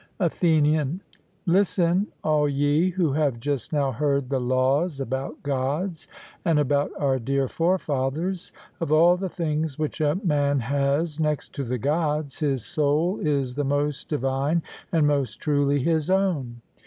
[0.19, 0.99] ATHENIAN:
[1.45, 6.07] Listen, all ye who have just now heard the laws about Gods,
[6.43, 11.63] and about our dear forefathers: Of all the things which a man has, next to
[11.63, 16.61] the Gods, his soul is the most divine and most truly his own.